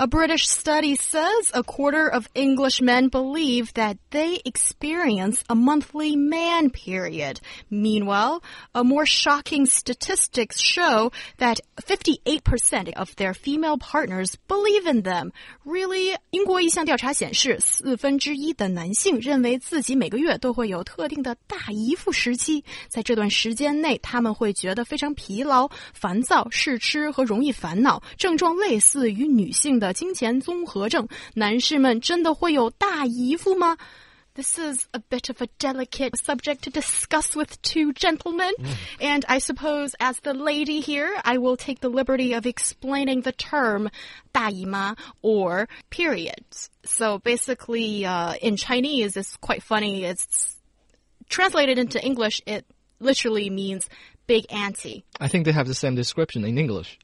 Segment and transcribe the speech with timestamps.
[0.00, 6.16] A British study says a quarter of English men believe that they experience a monthly
[6.16, 7.38] man period.
[7.70, 8.42] Meanwhile,
[8.74, 15.32] a more shocking statistics show that 58% of their female partners believe in them.
[15.64, 16.16] Really?
[16.30, 33.77] 英国一项调查显示，四分之一的男性认为自己每个月都会有特定的大姨夫时期，在这段时间内，他们会觉得非常疲劳、烦躁、试吃和容易烦恼，症状类似于女性的 经前综合症，男士们真的会有大姨夫吗
[34.33, 38.53] ？This is a bit of a delicate subject to discuss with two gentlemen.
[38.57, 38.75] Mm.
[39.01, 43.33] And I suppose, as the lady here, I will take the liberty of explaining the
[43.33, 43.89] term
[44.31, 46.69] 大姨妈 or periods.
[46.85, 50.05] So basically, uh, in Chinese, it's quite funny.
[50.05, 50.55] It's
[51.29, 52.65] translated into English, it
[53.01, 53.89] literally means
[54.27, 55.03] big auntie.
[55.19, 56.97] I think they have the same description in English.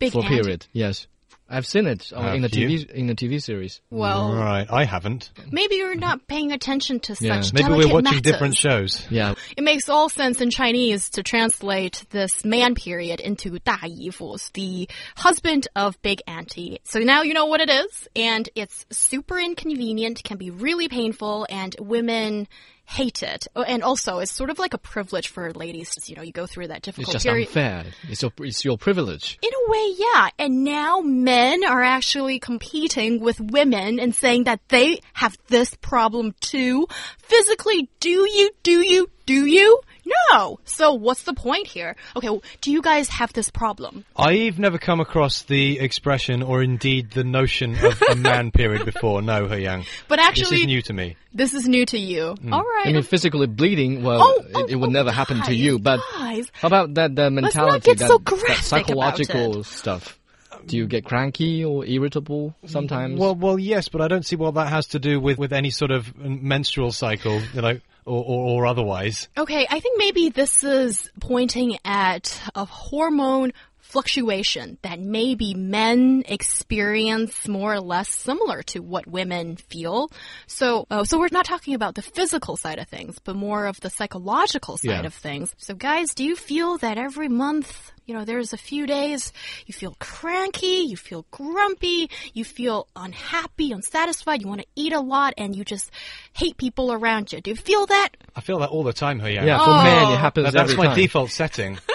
[0.00, 0.40] Big for auntie.
[0.40, 1.06] period, yes.
[1.51, 2.67] I've seen it uh, Have in the you?
[2.67, 3.79] TV in the TV series.
[3.89, 5.31] Well, right, I haven't.
[5.49, 7.39] maybe you're not paying attention to Yeah.
[7.39, 8.21] such Maybe delicate we're watching matters.
[8.21, 9.05] different shows.
[9.09, 14.89] Yeah, It makes all sense in Chinese to translate this man period into 大姨夫, the
[15.15, 16.79] husband of big auntie.
[16.83, 21.47] So now you know what it is, and it's super inconvenient, can be really painful,
[21.49, 22.47] and women
[22.84, 23.46] hate it.
[23.56, 25.92] Oh, And also, it's sort of like a privilege for ladies.
[26.08, 27.48] You know, you go through that difficult it's just period.
[27.48, 27.84] unfair.
[28.08, 29.38] It's your it's your privilege.
[29.42, 30.28] In a way, yeah.
[30.38, 36.34] And now men are actually competing with women and saying that they have this problem
[36.40, 36.86] too.
[37.18, 39.80] Physically, do you, do you, do you?
[40.04, 40.58] No.
[40.64, 41.94] So what's the point here?
[42.16, 44.04] Okay, well, do you guys have this problem?
[44.16, 49.22] I've never come across the expression or indeed the notion of a man period before.
[49.22, 49.84] No, He Yang.
[50.08, 51.16] But actually, This is new to me.
[51.34, 52.34] this is new to you.
[52.42, 52.52] Mm.
[52.52, 52.86] All right.
[52.88, 54.02] I mean, physically bleeding.
[54.02, 55.78] Well, Oh, oh, it, it would oh, never happen to you.
[55.78, 56.50] But oh, guys.
[56.52, 57.14] how about that?
[57.14, 60.18] The Let's mentality, not get that, so that graphic about psychological stuff.
[60.66, 63.18] Do you get cranky or irritable sometimes?
[63.18, 65.70] Well, well, yes, but I don't see what that has to do with, with any
[65.70, 69.28] sort of menstrual cycle, you know, or, or, or otherwise.
[69.36, 73.52] Okay, I think maybe this is pointing at a hormone
[73.92, 80.10] fluctuation that maybe men experience more or less similar to what women feel.
[80.46, 83.78] So, uh, so we're not talking about the physical side of things, but more of
[83.80, 85.06] the psychological side Yeah.
[85.06, 85.54] of things.
[85.58, 89.32] So, guys, do you feel that every month, you know, there's a few days
[89.66, 95.00] you feel cranky, you feel grumpy, you feel unhappy, unsatisfied, you want to eat a
[95.00, 95.90] lot, and you just
[96.32, 97.40] hate people around you?
[97.42, 98.08] Do you feel that?
[98.34, 99.46] I feel that all the time, He Yang.
[99.46, 99.82] yeah, for Oh.
[99.84, 100.96] men it happens That- that's my time.
[100.96, 101.78] default setting.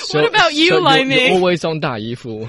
[0.00, 1.26] So, What about you, so Lai you're, Mei?
[1.28, 2.46] you're always on 大姨夫.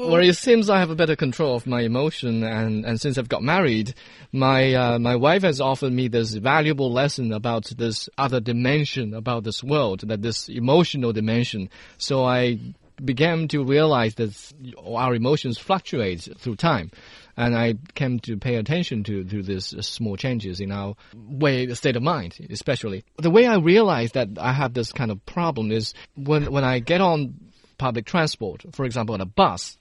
[0.00, 3.28] Well, it seems I have a better control of my emotion, and, and since I've
[3.28, 3.94] got married,
[4.32, 9.42] my uh, my wife has offered me this valuable lesson about this other dimension about
[9.42, 11.68] this world, that this emotional dimension.
[11.98, 12.58] So I
[13.03, 16.91] began to realize that our emotions fluctuate through time,
[17.37, 21.95] and I came to pay attention to to these small changes in our way state
[21.95, 23.03] of mind, especially.
[23.17, 26.79] The way I realized that I have this kind of problem is when when I
[26.79, 27.35] get on
[27.77, 29.77] public transport, for example, on a bus,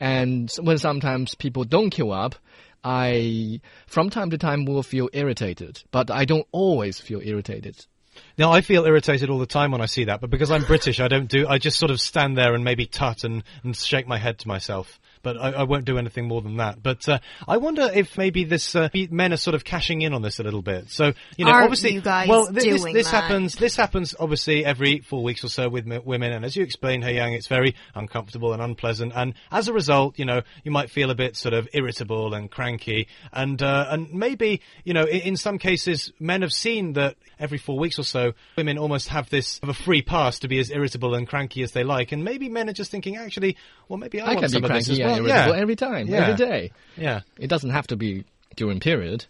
[0.00, 2.34] and when sometimes people don't queue up,
[2.82, 7.86] I, from time to time, will feel irritated, but I don't always feel irritated.
[8.38, 11.00] Now, I feel irritated all the time when I see that, but because I'm British,
[11.00, 14.06] I don't do, I just sort of stand there and maybe tut and, and shake
[14.06, 14.98] my head to myself.
[15.24, 16.80] But I, I won't do anything more than that.
[16.80, 17.18] But uh,
[17.48, 20.44] I wonder if maybe this uh, men are sort of cashing in on this a
[20.44, 20.90] little bit.
[20.90, 23.22] So you know, Aren't obviously, you guys well, thi- this, doing this that?
[23.24, 23.56] happens.
[23.56, 27.04] This happens obviously every four weeks or so with m- women, and as you explained,
[27.04, 29.12] He Yang, it's very uncomfortable and unpleasant.
[29.16, 32.50] And as a result, you know, you might feel a bit sort of irritable and
[32.50, 37.16] cranky, and uh, and maybe you know, in, in some cases, men have seen that
[37.38, 40.58] every four weeks or so, women almost have this have a free pass to be
[40.58, 43.56] as irritable and cranky as they like, and maybe men are just thinking, actually,
[43.88, 45.17] well, maybe I, I want can be some of this cranky as and well.
[45.17, 45.61] irritable yeah.
[45.61, 46.21] every time, Yeah.
[46.21, 46.71] every day.
[46.97, 47.21] Yeah.
[47.37, 48.23] It doesn't have to be
[48.55, 49.25] during period.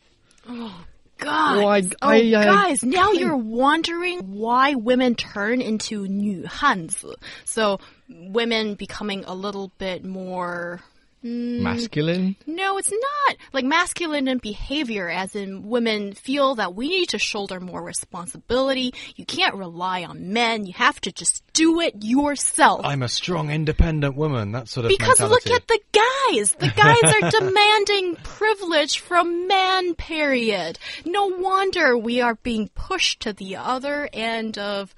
[0.47, 1.57] God.
[1.57, 7.17] Well, I- oh, I, uh, guys, now you're wondering why women turn into 女汉子.
[7.43, 7.79] So,
[8.09, 10.81] women becoming a little bit more.
[11.24, 11.60] Mm.
[11.60, 12.36] Masculine.
[12.46, 13.36] No, it's not.
[13.54, 18.92] Like masculine in behavior, as in women feel that we need to shoulder more responsibility.
[19.16, 20.66] You can't rely on men.
[20.66, 22.82] You have to just do it yourself.
[22.84, 24.52] I'm a strong, independent woman.
[24.52, 25.50] That sort of Because mentality.
[25.50, 26.50] look at the guys.
[26.58, 30.78] The guys are demanding privilege from man, period.
[31.06, 34.94] No wonder we are being pushed to the other end of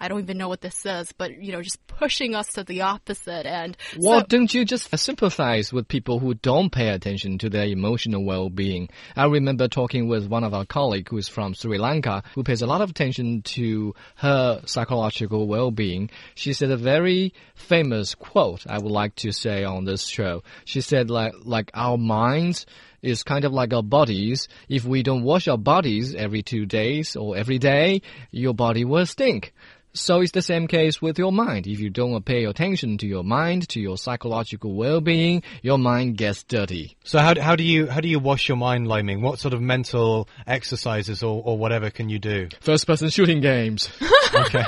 [0.00, 2.82] I don't even know what this is, but you know, just pushing us to the
[2.82, 3.44] opposite.
[3.46, 7.66] And Well, so- don't you just sympathize with people who don't pay attention to their
[7.66, 8.88] emotional well-being?
[9.16, 12.66] I remember talking with one of our colleagues who's from Sri Lanka, who pays a
[12.66, 16.10] lot of attention to her psychological well-being.
[16.34, 20.42] She said a very famous quote I would like to say on this show.
[20.64, 22.64] She said like, like our minds
[23.02, 24.48] is kind of like our bodies.
[24.68, 29.06] If we don't wash our bodies every two days or every day, your body will
[29.06, 29.52] stink.
[29.98, 31.66] So it's the same case with your mind.
[31.66, 36.42] If you don't pay attention to your mind, to your psychological well-being, your mind gets
[36.44, 36.96] dirty.
[37.04, 39.22] So how, how do you how do you wash your mind, Liming?
[39.22, 42.48] What sort of mental exercises or, or whatever can you do?
[42.60, 43.88] First-person shooting games.
[44.34, 44.64] Okay.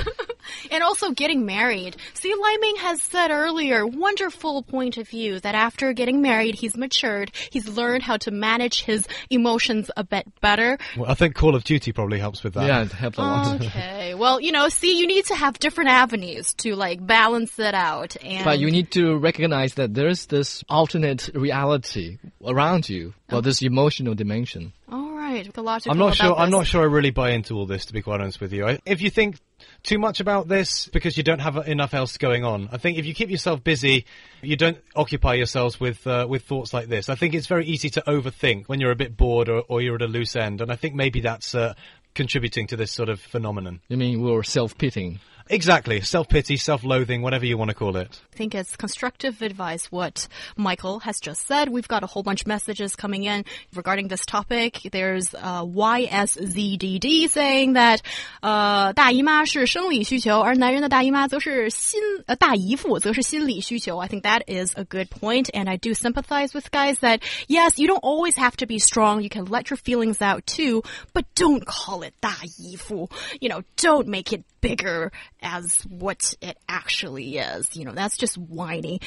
[0.70, 1.96] And also getting married.
[2.14, 7.32] See, Liming has said earlier, wonderful point of view that after getting married, he's matured.
[7.50, 10.78] He's learned how to manage his emotions a bit better.
[10.96, 12.66] well, I think Call of Duty probably helps with that.
[12.66, 13.60] yeah, it helps a lot.
[13.60, 14.14] Okay.
[14.14, 18.16] Well, you know, see, you need to have different avenues to like balance it out.
[18.22, 23.40] And But you need to recognize that there's this alternate reality around you, well, oh.
[23.40, 24.72] this emotional dimension.
[24.90, 26.26] all right, the logical I'm not sure.
[26.26, 26.82] about I'm not sure.
[26.82, 28.66] I really buy into all this, to be quite honest with you.
[28.66, 29.36] I, if you think
[29.82, 33.06] too much about this because you don't have enough else going on, I think if
[33.06, 34.04] you keep yourself busy,
[34.42, 37.08] you don't occupy yourselves with uh, with thoughts like this.
[37.08, 39.96] I think it's very easy to overthink when you're a bit bored or, or you're
[39.96, 41.74] at a loose end, and I think maybe that's uh,
[42.14, 43.80] contributing to this sort of phenomenon.
[43.90, 45.20] I mean, we're self-pitying.
[45.47, 48.19] Exactly, self pity, self loathing, whatever you want to call it.
[48.33, 50.27] I think it's constructive advice what
[50.57, 51.69] Michael has just said.
[51.69, 53.45] We've got a whole bunch of messages coming in
[53.75, 54.79] regarding this topic.
[54.91, 58.01] There's uh, YSZDD saying that
[58.41, 63.99] 呃大姨妈是生理需求，而男人的大姨妈则是心呃大姨夫则是心理需求。
[63.99, 67.87] I think that is a good point, and I do sympathize with guys that yes, you
[67.87, 69.21] don't always have to be strong.
[69.21, 70.81] You can let your feelings out too,
[71.13, 73.11] but don't call it 大姨夫.
[73.39, 75.11] You know, don't make it bigger
[75.42, 77.74] as what it actually is.
[77.76, 79.00] You know, that's just whiny.